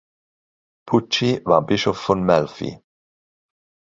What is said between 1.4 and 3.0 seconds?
war Bischof von Melfi.